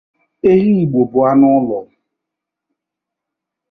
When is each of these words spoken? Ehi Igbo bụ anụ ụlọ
Ehi 0.51 0.71
Igbo 0.83 1.01
bụ 1.11 1.19
anụ 1.29 1.47
ụlọ 1.57 1.79